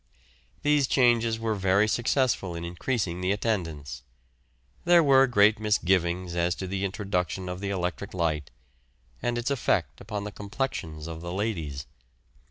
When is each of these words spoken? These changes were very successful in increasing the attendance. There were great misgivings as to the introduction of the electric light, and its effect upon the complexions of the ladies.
These 0.63 0.87
changes 0.87 1.37
were 1.37 1.53
very 1.53 1.87
successful 1.87 2.55
in 2.55 2.65
increasing 2.65 3.21
the 3.21 3.31
attendance. 3.31 4.01
There 4.83 5.03
were 5.03 5.27
great 5.27 5.59
misgivings 5.59 6.35
as 6.35 6.55
to 6.55 6.65
the 6.65 6.83
introduction 6.83 7.47
of 7.47 7.59
the 7.59 7.69
electric 7.69 8.15
light, 8.15 8.49
and 9.21 9.37
its 9.37 9.51
effect 9.51 10.01
upon 10.01 10.23
the 10.23 10.31
complexions 10.31 11.05
of 11.05 11.21
the 11.21 11.31
ladies. 11.31 11.85